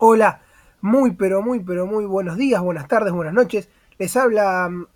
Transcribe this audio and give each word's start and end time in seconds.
Hola, 0.00 0.42
muy 0.80 1.16
pero 1.16 1.42
muy 1.42 1.58
pero 1.58 1.84
muy 1.84 2.04
buenos 2.04 2.36
días, 2.36 2.62
buenas 2.62 2.86
tardes, 2.86 3.12
buenas 3.12 3.34
noches. 3.34 3.68
Les 3.98 4.16
habla 4.16 4.68
mm, 4.70 4.86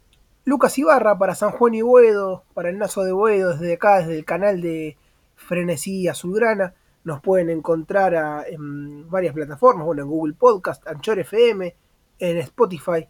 Lucas 0.45 0.79
Ibarra 0.79 1.19
para 1.19 1.35
San 1.35 1.51
Juan 1.51 1.75
y 1.75 1.83
Boedo, 1.83 2.45
para 2.55 2.71
el 2.71 2.79
Nazo 2.79 3.03
de 3.03 3.11
Boedo, 3.11 3.51
desde 3.51 3.73
acá, 3.75 3.99
desde 3.99 4.17
el 4.17 4.25
canal 4.25 4.61
de 4.61 4.97
Frenesí 5.35 6.07
Azulgrana. 6.07 6.75
Nos 7.03 7.21
pueden 7.21 7.51
encontrar 7.51 8.47
en 8.47 9.11
varias 9.11 9.35
plataformas, 9.35 9.85
bueno, 9.85 10.03
en 10.03 10.09
Google 10.09 10.35
Podcast, 10.35 10.87
Anchor 10.87 11.19
FM, 11.19 11.75
en 12.21 12.37
Spotify, 12.39 13.09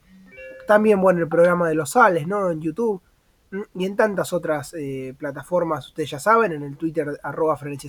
también, 0.67 0.99
bueno, 0.99 1.21
el 1.21 1.29
programa 1.29 1.69
de 1.69 1.75
los 1.75 1.91
Sales, 1.91 2.27
¿no? 2.27 2.51
En 2.51 2.63
YouTube 2.63 3.03
mm, 3.51 3.81
y 3.81 3.85
en 3.85 3.97
tantas 3.97 4.33
otras 4.33 4.73
eh, 4.79 5.15
plataformas, 5.19 5.89
ustedes 5.89 6.09
ya 6.09 6.19
saben, 6.19 6.53
en 6.53 6.63
el 6.63 6.79
Twitter 6.79 7.21
arroba 7.23 7.59
Frenesí 7.59 7.89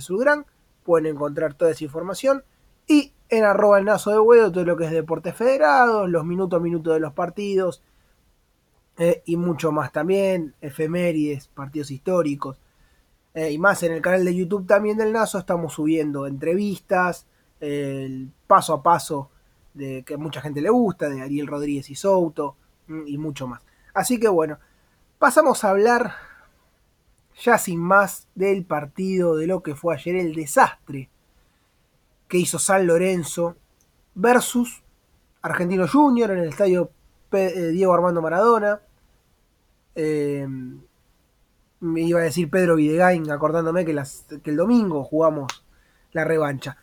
pueden 0.82 1.06
encontrar 1.06 1.54
toda 1.54 1.70
esa 1.70 1.84
información. 1.84 2.44
Y 2.86 3.12
en 3.28 3.44
arroba 3.44 3.78
el 3.78 3.84
nazo 3.84 4.10
de 4.10 4.18
huevo, 4.18 4.52
todo 4.52 4.64
lo 4.64 4.76
que 4.76 4.84
es 4.84 4.90
deportes 4.90 5.34
federados, 5.34 6.08
los 6.08 6.24
minutos 6.24 6.58
a 6.58 6.62
minutos 6.62 6.94
de 6.94 7.00
los 7.00 7.12
partidos 7.12 7.82
eh, 8.96 9.22
y 9.26 9.36
mucho 9.36 9.72
más 9.72 9.92
también, 9.92 10.54
efemérides, 10.60 11.48
partidos 11.48 11.90
históricos. 11.90 12.58
eh, 13.34 13.50
y 13.52 13.58
más 13.58 13.82
en 13.82 13.92
el 13.92 14.02
canal 14.02 14.24
de 14.24 14.34
YouTube 14.34 14.66
también 14.66 14.96
del 14.96 15.12
Nazo 15.12 15.38
estamos 15.38 15.74
subiendo 15.74 16.26
entrevistas, 16.26 17.26
el 17.60 18.30
paso 18.46 18.74
a 18.74 18.82
paso 18.82 19.30
de 19.74 20.04
que 20.04 20.16
mucha 20.16 20.40
gente 20.40 20.60
le 20.60 20.70
gusta, 20.70 21.08
de 21.08 21.20
Ariel 21.22 21.48
Rodríguez 21.48 21.90
y 21.90 21.96
Souto 21.96 22.56
mm, 22.86 23.08
y 23.08 23.18
mucho 23.18 23.46
más. 23.48 23.62
Así 23.94 24.20
que 24.20 24.28
bueno, 24.28 24.58
pasamos 25.18 25.64
a 25.64 25.70
hablar 25.70 26.14
ya 27.42 27.58
sin 27.58 27.80
más 27.80 28.28
del 28.34 28.64
partido, 28.64 29.36
de 29.36 29.46
lo 29.48 29.62
que 29.62 29.74
fue 29.74 29.94
ayer 29.94 30.16
el 30.16 30.34
desastre 30.34 31.10
que 32.28 32.38
hizo 32.38 32.58
San 32.58 32.86
Lorenzo 32.86 33.56
versus 34.14 34.82
Argentino 35.42 35.86
Junior 35.86 36.30
en 36.30 36.38
el 36.38 36.48
estadio 36.48 36.90
eh, 37.32 37.68
Diego 37.72 37.92
Armando 37.92 38.22
Maradona. 38.22 38.80
Eh, 39.94 40.46
me 41.80 42.00
iba 42.00 42.20
a 42.20 42.24
decir 42.24 42.48
Pedro 42.48 42.76
Videgain, 42.76 43.30
acordándome 43.30 43.84
que 43.84 43.92
el 44.44 44.56
domingo 44.56 45.04
jugamos 45.04 45.64
la 46.12 46.24
revancha. 46.24 46.78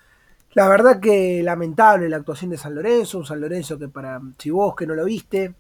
La 0.54 0.68
verdad 0.68 1.00
que 1.00 1.42
lamentable 1.44 2.10
la 2.10 2.18
actuación 2.18 2.52
de 2.52 2.58
San 2.58 2.76
Lorenzo, 2.76 3.18
un 3.18 3.26
San 3.26 3.40
Lorenzo 3.40 3.80
que 3.80 3.88
para, 3.88 4.22
si 4.38 4.50
vos 4.50 4.76
que 4.76 4.86
no 4.86 4.94
lo 4.94 5.06
viste, 5.06 5.56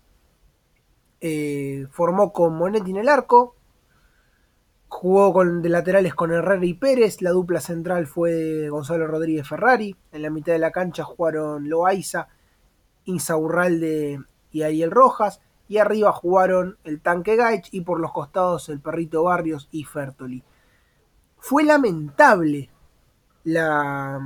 eh, 1.21 1.87
formó 1.91 2.33
con 2.33 2.55
Monetti 2.55 2.91
en 2.91 2.97
el 2.97 3.09
arco, 3.09 3.55
Jugó 4.93 5.31
con, 5.31 5.61
de 5.61 5.69
laterales 5.69 6.13
con 6.13 6.33
Herrera 6.33 6.65
y 6.65 6.73
Pérez. 6.73 7.21
La 7.21 7.31
dupla 7.31 7.61
central 7.61 8.07
fue 8.07 8.67
Gonzalo 8.69 9.07
Rodríguez 9.07 9.47
Ferrari. 9.47 9.95
En 10.11 10.21
la 10.21 10.29
mitad 10.29 10.51
de 10.51 10.59
la 10.59 10.71
cancha 10.71 11.05
jugaron 11.05 11.69
Loaiza, 11.69 12.27
Insaurralde 13.05 14.19
y 14.51 14.63
Ariel 14.63 14.91
Rojas. 14.91 15.39
Y 15.69 15.77
arriba 15.77 16.11
jugaron 16.11 16.77
el 16.83 16.99
Tanque 16.99 17.37
Gaich 17.37 17.69
y 17.71 17.81
por 17.81 18.01
los 18.01 18.11
costados 18.11 18.67
el 18.67 18.81
Perrito 18.81 19.23
Barrios 19.23 19.69
y 19.71 19.85
Fertoli. 19.85 20.43
Fue 21.37 21.63
lamentable 21.63 22.69
la, 23.45 24.19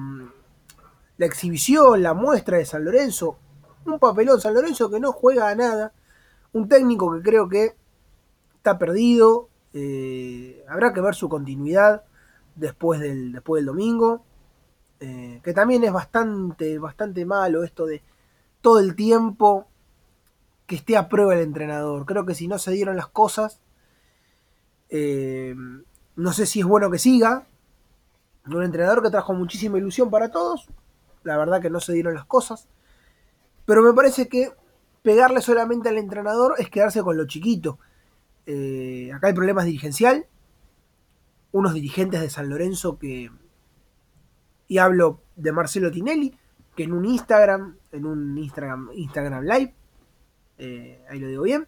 la 1.16 1.26
exhibición, 1.26 2.02
la 2.02 2.16
muestra 2.16 2.58
de 2.58 2.66
San 2.66 2.84
Lorenzo. 2.84 3.38
Un 3.86 4.00
papelón 4.00 4.42
San 4.42 4.56
Lorenzo 4.56 4.90
que 4.90 5.00
no 5.00 5.12
juega 5.12 5.48
a 5.48 5.56
nada. 5.56 5.94
Un 6.54 6.68
técnico 6.68 7.14
que 7.14 7.22
creo 7.22 7.48
que 7.48 7.76
está 8.58 8.80
perdido, 8.80 9.48
eh, 9.78 10.64
habrá 10.70 10.94
que 10.94 11.02
ver 11.02 11.16
su 11.16 11.28
continuidad 11.28 12.06
después 12.56 13.02
del, 13.02 13.34
después 13.34 13.60
del 13.60 13.66
domingo. 13.68 14.24
Eh, 15.02 15.42
que 15.44 15.54
también 15.54 15.84
es 15.84 15.92
bastante, 15.92 16.80
bastante 16.80 17.26
malo 17.26 17.64
esto 17.64 17.86
de 17.86 18.02
todo 18.62 18.80
el 18.80 18.96
tiempo 18.96 19.68
que 20.66 20.78
esté 20.78 20.96
a 20.96 21.10
prueba 21.10 21.34
el 21.34 21.42
entrenador. 21.42 22.06
Creo 22.06 22.26
que 22.26 22.34
si 22.34 22.48
no 22.48 22.58
se 22.58 22.72
dieron 22.72 22.96
las 22.96 23.08
cosas, 23.08 23.60
eh, 24.90 25.54
no 26.16 26.32
sé 26.32 26.46
si 26.46 26.62
es 26.62 26.66
bueno 26.66 26.90
que 26.90 26.98
siga. 26.98 27.46
Un 28.46 28.64
entrenador 28.64 29.04
que 29.04 29.10
trajo 29.10 29.34
muchísima 29.34 29.78
ilusión 29.78 30.10
para 30.10 30.32
todos. 30.32 30.70
La 31.24 31.38
verdad 31.38 31.62
que 31.62 31.70
no 31.70 31.82
se 31.82 31.92
dieron 31.92 32.14
las 32.14 32.26
cosas. 32.26 32.70
Pero 33.66 33.82
me 33.82 33.94
parece 33.94 34.30
que 34.30 34.54
pegarle 35.02 35.42
solamente 35.42 35.90
al 35.90 35.98
entrenador 35.98 36.56
es 36.60 36.70
quedarse 36.70 37.04
con 37.04 37.18
lo 37.18 37.28
chiquito. 37.28 37.78
Eh, 38.46 39.12
acá 39.14 39.30
el 39.30 39.36
problema 39.36 39.62
es 39.62 39.68
dirigencial. 39.68 40.28
Unos 41.52 41.74
dirigentes 41.74 42.22
de 42.22 42.30
San 42.30 42.50
Lorenzo 42.50 42.98
que. 42.98 43.32
Y 44.68 44.78
hablo 44.80 45.22
de 45.36 45.52
Marcelo 45.52 45.92
Tinelli, 45.92 46.38
que 46.76 46.84
en 46.84 46.94
un 46.94 47.06
Instagram, 47.06 47.78
en 47.92 48.06
un 48.06 48.38
Instagram, 48.38 48.90
Instagram 48.94 49.44
Live, 49.44 49.76
eh, 50.58 51.06
ahí 51.10 51.20
lo 51.20 51.28
digo 51.28 51.44
bien, 51.44 51.68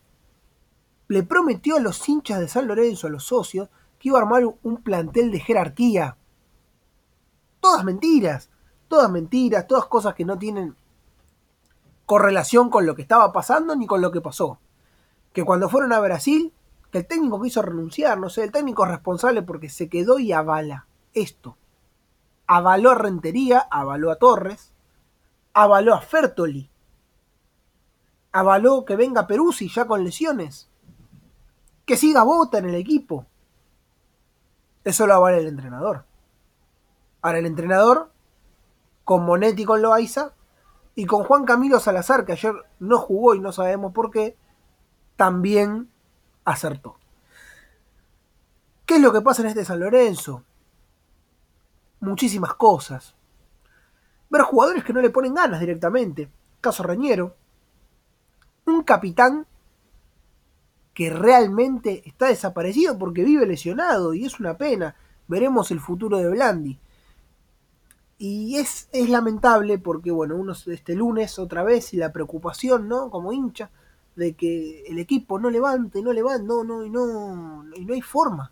le 1.08 1.24
prometió 1.24 1.78
a 1.78 1.80
los 1.80 2.08
hinchas 2.10 2.40
de 2.40 2.48
San 2.48 2.68
Lorenzo, 2.68 3.08
a 3.08 3.12
los 3.12 3.26
socios, 3.26 3.70
que 4.00 4.10
iba 4.10 4.18
a 4.18 4.22
armar 4.22 4.44
un 4.64 4.82
plantel 4.82 5.32
de 5.32 5.40
jerarquía. 5.40 6.18
Todas 7.62 7.84
mentiras, 7.84 8.50
todas 8.88 9.12
mentiras, 9.12 9.68
todas 9.68 9.86
cosas 9.86 10.16
que 10.16 10.26
no 10.26 10.38
tienen 10.38 10.76
correlación 12.08 12.70
con 12.70 12.86
lo 12.86 12.96
que 12.96 13.02
estaba 13.04 13.32
pasando 13.32 13.76
ni 13.76 13.86
con 13.86 14.02
lo 14.02 14.12
que 14.12 14.22
pasó. 14.22 14.60
Que 15.34 15.44
cuando 15.44 15.70
fueron 15.70 15.94
a 15.94 16.00
Brasil, 16.00 16.54
que 16.92 17.00
el 17.00 17.08
técnico 17.08 17.42
quiso 17.42 17.62
renunciar, 17.62 18.18
no 18.18 18.30
sé, 18.30 18.44
el 18.44 18.52
técnico 18.52 18.86
es 18.86 18.92
responsable 18.92 19.42
porque 19.42 19.70
se 19.70 19.90
quedó 19.90 20.20
y 20.20 20.32
avala 20.32 20.88
esto. 21.14 21.58
Avaló 22.48 22.92
a 22.92 22.96
Rentería, 22.96 23.60
avaló 23.70 24.12
a 24.12 24.16
Torres, 24.16 24.72
avaló 25.54 25.94
a 25.94 26.02
Fertoli, 26.02 26.70
avaló 28.32 28.86
que 28.86 28.96
venga 28.96 29.28
Peruzzi 29.28 29.70
ya 29.70 29.86
con 29.86 30.04
lesiones, 30.04 30.70
que 31.86 31.98
siga 31.98 32.24
Bota 32.24 32.60
en 32.60 32.66
el 32.66 32.76
equipo. 32.76 33.26
Eso 34.84 35.08
lo 35.08 35.16
avala 35.16 35.38
el 35.38 35.48
entrenador. 35.48 36.06
Ahora 37.22 37.40
el 37.40 37.46
entrenador, 37.46 38.12
con 39.04 39.26
Monetti 39.26 39.66
con 39.66 39.82
Loaiza, 39.82 40.34
y 40.98 41.06
con 41.06 41.24
Juan 41.24 41.46
Camilo 41.46 41.80
Salazar, 41.80 42.26
que 42.26 42.32
ayer 42.32 42.56
no 42.80 42.98
jugó 42.98 43.36
y 43.36 43.40
no 43.40 43.52
sabemos 43.52 43.94
por 43.94 44.10
qué, 44.10 44.36
también 45.16 45.92
acertó. 46.48 46.96
¿Qué 48.86 48.96
es 48.96 49.02
lo 49.02 49.12
que 49.12 49.22
pasa 49.22 49.42
en 49.42 49.50
este 49.50 49.66
San 49.66 49.82
Lorenzo? 49.82 50.44
Muchísimas 52.00 52.54
cosas. 52.56 53.16
Ver 54.30 54.44
jugadores 54.44 54.84
que 54.86 54.94
no 54.94 55.02
le 55.02 55.10
ponen 55.10 55.34
ganas 55.34 55.60
directamente. 55.60 56.30
Caso 56.62 56.84
Reñero. 56.84 57.36
Un 58.66 58.84
capitán 58.84 59.46
que 60.94 61.10
realmente 61.10 62.02
está 62.06 62.28
desaparecido 62.28 62.98
porque 62.98 63.26
vive 63.26 63.46
lesionado 63.46 64.14
y 64.14 64.26
es 64.26 64.40
una 64.40 64.58
pena. 64.58 64.96
Veremos 65.28 65.70
el 65.72 65.82
futuro 65.82 66.18
de 66.18 66.30
Blandi. 66.30 66.80
Y 68.20 68.58
es, 68.58 68.88
es 68.94 69.10
lamentable 69.10 69.80
porque, 69.80 70.12
bueno, 70.12 70.38
uno 70.38 70.54
este 70.54 70.96
lunes 70.96 71.40
otra 71.40 71.64
vez 71.64 71.94
y 71.94 71.98
la 71.98 72.14
preocupación, 72.14 72.88
¿no? 72.88 73.10
Como 73.10 73.34
hincha, 73.34 73.70
de 74.18 74.36
que 74.36 74.84
el 74.88 74.98
equipo 74.98 75.40
no 75.40 75.52
levante, 75.52 76.02
no 76.02 76.12
levante, 76.12 76.44
no, 76.44 76.64
no, 76.64 76.84
y 76.84 76.90
no, 76.90 77.64
y 77.76 77.86
no 77.86 77.94
hay 77.94 78.02
forma. 78.02 78.52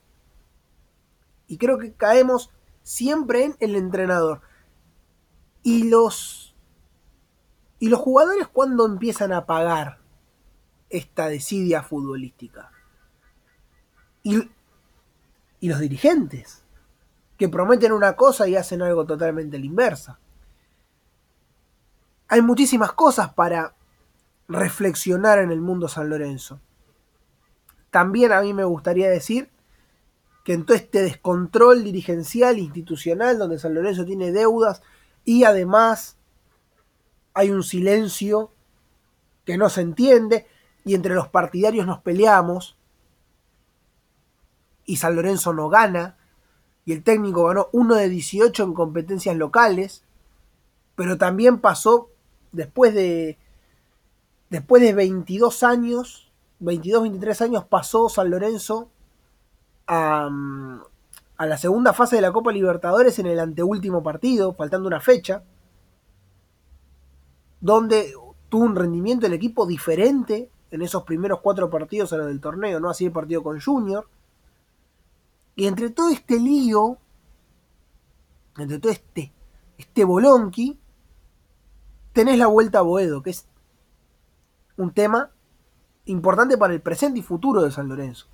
Y 1.48 1.58
creo 1.58 1.80
que 1.80 1.94
caemos 1.94 2.52
siempre 2.84 3.46
en 3.46 3.56
el 3.60 3.76
entrenador. 3.76 4.42
Y 5.64 5.90
los, 5.90 6.56
y 7.80 7.90
los 7.90 8.00
jugadores 8.00 8.48
cuando 8.48 8.86
empiezan 8.86 9.34
a 9.34 9.48
pagar 9.48 10.00
esta 10.90 11.28
desidia 11.28 11.82
futbolística. 11.82 12.72
Y, 14.22 14.50
y 15.60 15.68
los 15.68 15.80
dirigentes 15.80 16.64
que 17.38 17.50
prometen 17.50 17.92
una 17.92 18.16
cosa 18.16 18.48
y 18.48 18.56
hacen 18.56 18.84
algo 18.84 19.06
totalmente 19.06 19.58
la 19.58 19.66
inversa. 19.66 20.20
Hay 22.28 22.42
muchísimas 22.44 22.94
cosas 22.94 23.34
para 23.34 23.75
reflexionar 24.48 25.40
en 25.40 25.52
el 25.52 25.62
mundo 25.62 25.88
San 25.88 26.10
Lorenzo. 26.10 26.60
También 27.90 28.32
a 28.32 28.42
mí 28.42 28.54
me 28.54 28.64
gustaría 28.64 29.10
decir 29.10 29.50
que 30.44 30.54
en 30.54 30.66
todo 30.66 30.78
este 30.78 31.02
descontrol 31.02 31.84
dirigencial, 31.84 32.60
institucional, 32.60 33.40
donde 33.40 33.58
San 33.58 33.74
Lorenzo 33.74 34.06
tiene 34.06 34.32
deudas 34.32 34.82
y 35.24 35.44
además 35.44 36.18
hay 37.34 37.50
un 37.50 37.64
silencio 37.64 38.52
que 39.44 39.58
no 39.58 39.70
se 39.70 39.82
entiende 39.82 40.48
y 40.84 40.94
entre 40.94 41.16
los 41.16 41.28
partidarios 41.30 41.88
nos 41.88 42.00
peleamos 42.00 42.78
y 44.86 44.98
San 44.98 45.16
Lorenzo 45.16 45.54
no 45.54 45.70
gana 45.70 46.18
y 46.86 46.94
el 46.94 47.04
técnico 47.04 47.46
ganó 47.46 47.70
1 47.72 47.96
de 47.96 48.10
18 48.10 48.64
en 48.64 48.74
competencias 48.74 49.36
locales, 49.36 50.04
pero 50.96 51.18
también 51.18 51.60
pasó 51.60 52.12
después 52.52 52.94
de 52.94 53.40
después 54.50 54.82
de 54.82 54.94
22 54.94 55.64
años, 55.64 56.32
22, 56.60 57.04
23 57.04 57.42
años 57.42 57.66
pasó 57.66 58.10
San 58.10 58.30
Lorenzo 58.30 58.90
a, 59.88 60.30
a 61.38 61.46
la 61.46 61.58
segunda 61.58 61.94
fase 61.94 62.16
de 62.16 62.22
la 62.22 62.32
Copa 62.32 62.52
Libertadores 62.52 63.20
en 63.20 63.28
el 63.28 63.40
anteúltimo 63.40 64.02
partido, 64.04 64.54
faltando 64.54 64.88
una 64.88 65.02
fecha. 65.02 65.44
donde 67.62 68.14
tuvo 68.50 68.64
un 68.66 68.76
rendimiento 68.76 69.26
del 69.26 69.34
equipo 69.34 69.66
diferente 69.66 70.50
en 70.72 70.82
esos 70.82 71.04
primeros 71.04 71.40
cuatro 71.42 71.70
partidos 71.70 72.14
a 72.14 72.18
los 72.18 72.28
del 72.28 72.40
torneo, 72.40 72.80
no 72.80 72.90
así 72.90 73.06
el 73.06 73.12
partido 73.12 73.42
con 73.44 73.60
Junior. 73.60 74.08
Y 75.56 75.68
entre 75.68 75.90
todo 75.90 76.10
este 76.10 76.40
lío, 76.40 76.98
entre 78.58 78.80
todo 78.80 78.92
este, 78.92 79.34
este 79.78 80.04
bolonqui, 80.04 80.78
tenés 82.14 82.38
la 82.38 82.48
vuelta 82.48 82.80
a 82.80 82.82
Boedo, 82.84 83.22
que 83.24 83.32
es 83.32 83.48
un 84.78 84.94
tema 84.94 85.32
importante 86.06 86.58
para 86.58 86.74
el 86.74 86.82
presente 86.82 87.20
y 87.20 87.24
futuro 87.24 87.62
de 87.62 87.72
San 87.72 87.88
Lorenzo. 87.88 88.28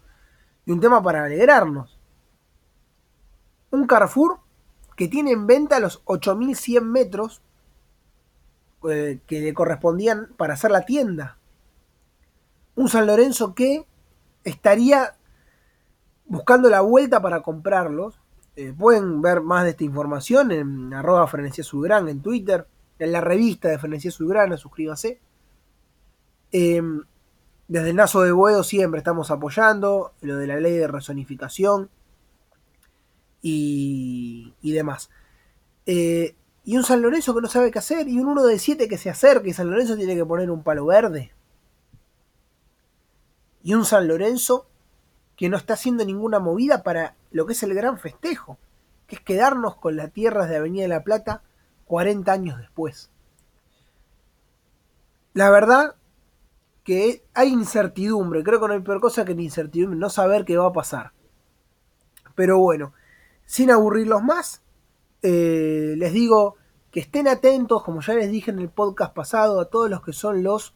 Y 0.65 0.71
un 0.71 0.79
tema 0.79 1.01
para 1.01 1.23
alegrarnos. 1.23 1.99
Un 3.71 3.87
Carrefour 3.87 4.39
que 4.95 5.07
tiene 5.07 5.31
en 5.31 5.47
venta 5.47 5.79
los 5.79 6.01
8100 6.05 6.91
metros 6.91 7.41
eh, 8.89 9.19
que 9.27 9.39
le 9.41 9.53
correspondían 9.53 10.29
para 10.37 10.53
hacer 10.53 10.71
la 10.71 10.85
tienda. 10.85 11.37
Un 12.75 12.89
San 12.89 13.07
Lorenzo 13.07 13.53
que 13.55 13.85
estaría 14.43 15.15
buscando 16.25 16.69
la 16.69 16.81
vuelta 16.81 17.21
para 17.21 17.41
comprarlos. 17.41 18.19
Eh, 18.55 18.73
pueden 18.77 19.21
ver 19.21 19.41
más 19.41 19.63
de 19.63 19.71
esta 19.71 19.83
información 19.83 20.51
en 20.51 20.93
arroba 20.93 21.27
Frenesía 21.27 21.63
en 22.07 22.21
Twitter, 22.21 22.67
en 22.99 23.11
la 23.11 23.21
revista 23.21 23.69
de 23.69 23.79
Frenesía 23.79 24.11
Subgrana, 24.11 24.57
suscríbase. 24.57 25.19
Em, 26.51 27.03
desde 27.67 27.91
el 27.91 27.95
Nazo 27.95 28.21
de 28.21 28.31
Buedo 28.31 28.63
siempre 28.63 28.97
estamos 28.97 29.31
apoyando 29.31 30.11
lo 30.21 30.37
de 30.37 30.47
la 30.47 30.59
ley 30.59 30.73
de 30.73 30.87
rezonificación 30.87 31.89
y, 33.41 34.53
demás. 34.61 35.09
Eh, 35.85 36.35
y 36.63 36.77
un 36.77 36.83
San 36.83 37.01
Lorenzo 37.01 37.33
que 37.33 37.41
no 37.41 37.47
sabe 37.47 37.71
qué 37.71 37.79
hacer, 37.79 38.07
y 38.07 38.19
un 38.19 38.27
1 38.27 38.45
de 38.45 38.59
7 38.59 38.87
que 38.87 38.97
se 38.97 39.09
acerca, 39.09 39.47
y 39.47 39.53
San 39.53 39.69
Lorenzo 39.69 39.95
tiene 39.95 40.15
que 40.15 40.25
poner 40.25 40.51
un 40.51 40.63
palo 40.63 40.85
verde. 40.85 41.31
Y 43.63 43.73
un 43.73 43.85
San 43.85 44.07
Lorenzo 44.07 44.67
que 45.35 45.49
no 45.49 45.57
está 45.57 45.73
haciendo 45.73 46.05
ninguna 46.05 46.39
movida 46.39 46.83
para 46.83 47.15
lo 47.31 47.45
que 47.45 47.53
es 47.53 47.63
el 47.63 47.73
gran 47.73 47.97
festejo, 47.97 48.57
que 49.07 49.15
es 49.15 49.21
quedarnos 49.21 49.75
con 49.75 49.95
las 49.95 50.11
tierras 50.11 50.49
de 50.49 50.57
Avenida 50.57 50.83
de 50.83 50.89
la 50.89 51.03
Plata 51.03 51.41
40 51.85 52.31
años 52.31 52.59
después. 52.59 53.09
La 55.33 55.49
verdad 55.49 55.95
que 56.83 57.23
hay 57.33 57.49
incertidumbre, 57.49 58.43
creo 58.43 58.59
que 58.59 58.67
no 58.67 58.73
hay 58.73 58.79
peor 58.81 58.99
cosa 58.99 59.25
que 59.25 59.35
la 59.35 59.41
incertidumbre, 59.41 59.99
no 59.99 60.09
saber 60.09 60.45
qué 60.45 60.57
va 60.57 60.67
a 60.67 60.73
pasar. 60.73 61.13
Pero 62.35 62.57
bueno, 62.59 62.93
sin 63.45 63.71
aburrirlos 63.71 64.23
más, 64.23 64.61
eh, 65.21 65.93
les 65.97 66.13
digo 66.13 66.55
que 66.91 66.99
estén 66.99 67.27
atentos, 67.27 67.83
como 67.83 68.01
ya 68.01 68.15
les 68.15 68.31
dije 68.31 68.51
en 68.51 68.59
el 68.59 68.69
podcast 68.69 69.13
pasado, 69.13 69.59
a 69.59 69.69
todos 69.69 69.89
los 69.89 70.01
que 70.01 70.13
son 70.13 70.43
los 70.43 70.73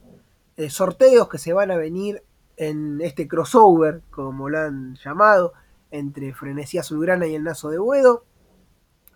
eh, 0.57 0.69
sorteos 0.69 1.27
que 1.27 1.37
se 1.37 1.53
van 1.53 1.71
a 1.71 1.77
venir 1.77 2.23
en 2.57 3.01
este 3.01 3.27
crossover, 3.27 4.01
como 4.11 4.49
lo 4.49 4.59
han 4.59 4.95
llamado, 4.95 5.53
entre 5.91 6.33
Frenesía 6.33 6.81
Azulgrana 6.81 7.27
y 7.27 7.35
el 7.35 7.43
Nazo 7.43 7.69
de 7.69 7.79
Buedo. 7.79 8.23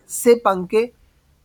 Sepan 0.06 0.68
que 0.68 0.94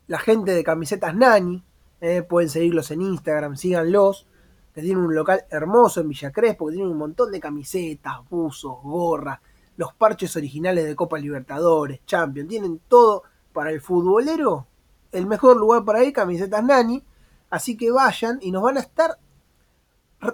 la 0.07 0.19
gente 0.19 0.53
de 0.53 0.65
camisetas 0.65 1.15
Nani, 1.15 1.63
eh, 2.01 2.23
pueden 2.23 2.51
seguirlos 2.51 2.91
en 2.91 3.03
Instagram, 3.03 3.57
síganlos, 3.57 4.27
que 4.75 4.83
tienen 4.83 5.05
un 5.05 5.15
local 5.15 5.45
hermoso 5.51 6.01
en 6.01 6.09
Villa 6.09 6.33
Crespo, 6.33 6.67
que 6.67 6.73
tienen 6.73 6.91
un 6.91 6.99
montón 6.99 7.31
de 7.31 7.39
camisetas, 7.39 8.29
buzos, 8.29 8.83
gorras, 8.83 9.39
los 9.77 9.95
parches 9.95 10.35
originales 10.37 10.85
de 10.85 10.97
Copa 10.97 11.19
Libertadores, 11.19 12.01
Champions, 12.05 12.49
tienen 12.49 12.81
todo 12.89 13.23
para 13.53 13.71
el 13.71 13.81
futbolero, 13.81 14.67
el 15.13 15.27
mejor 15.27 15.57
lugar 15.57 15.85
para 15.85 16.03
ir, 16.03 16.13
camisetas 16.13 16.63
Nani. 16.65 17.03
Así 17.51 17.77
que 17.77 17.93
vayan 17.93 18.39
y 18.43 18.51
nos 18.51 18.65
van 18.65 18.77
a 18.77 18.81
estar 18.81 19.17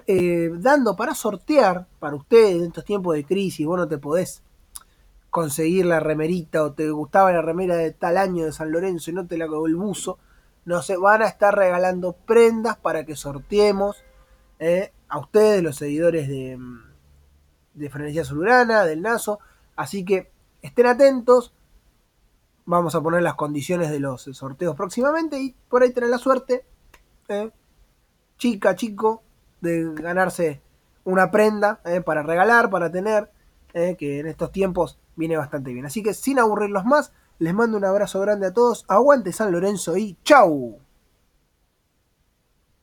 eh, 0.07 0.51
dando 0.55 0.97
para 0.97 1.15
sortear 1.15 1.87
para 1.99 2.17
ustedes 2.17 2.57
en 2.57 2.65
estos 2.69 2.85
tiempos 2.87 3.15
de 3.15 3.25
crisis. 3.25 3.67
Vos 3.67 3.79
no 3.79 3.89
te 3.89 3.99
podés 3.99 4.43
conseguir 5.29 5.85
la 5.85 6.01
remerita 6.01 6.65
o 6.65 6.73
te 6.73 6.91
gustaba 6.91 7.31
la 7.31 7.43
remera 7.43 7.77
de 7.77 7.93
tal 7.93 8.17
año 8.17 8.47
de 8.47 8.53
San 8.53 8.73
Lorenzo 8.73 9.11
y 9.11 9.15
no 9.15 9.27
te 9.27 9.37
la 9.37 9.47
cagó 9.47 9.67
el 9.67 9.77
buzo. 9.77 10.19
No 10.65 10.81
se 10.81 10.97
van 10.97 11.21
a 11.21 11.27
estar 11.27 11.55
regalando 11.55 12.13
prendas 12.13 12.79
para 12.79 13.05
que 13.05 13.17
sorteemos 13.17 14.03
eh, 14.61 14.93
a 15.09 15.19
ustedes, 15.19 15.63
los 15.63 15.77
seguidores 15.77 16.29
de, 16.29 16.57
de 17.75 17.91
Frenesía 17.91 18.25
Zulurana, 18.25 18.85
del 18.85 19.03
Naso. 19.03 19.41
Así 19.75 20.05
que 20.05 20.31
estén 20.63 20.87
atentos. 20.87 21.53
Vamos 22.67 22.95
a 22.95 23.01
poner 23.01 23.23
las 23.23 23.35
condiciones 23.35 23.91
de 23.91 23.99
los 23.99 24.23
sorteos 24.23 24.77
próximamente 24.77 25.41
y 25.41 25.57
por 25.69 25.83
ahí 25.83 25.93
tener 25.93 26.11
la 26.11 26.19
suerte, 26.19 26.65
eh, 27.29 27.51
chica, 28.37 28.77
chico, 28.77 29.23
de 29.61 29.93
ganarse 29.95 30.61
una 31.03 31.31
prenda 31.33 31.81
eh, 31.85 32.01
para 32.03 32.23
regalar, 32.23 32.71
para 32.71 32.93
tener, 32.93 33.33
que 33.73 34.19
en 34.19 34.27
estos 34.27 34.51
tiempos 34.51 34.99
viene 35.15 35.37
bastante 35.37 35.73
bien. 35.73 35.87
Así 35.87 36.03
que 36.03 36.13
sin 36.13 36.39
aburrirlos 36.39 36.85
más, 36.85 37.13
les 37.39 37.55
mando 37.55 37.77
un 37.79 37.85
abrazo 37.85 38.21
grande 38.21 38.49
a 38.49 38.53
todos, 38.53 38.85
aguante 38.89 39.33
San 39.33 39.53
Lorenzo 39.53 39.97
y 39.97 40.19
chau. 40.25 40.81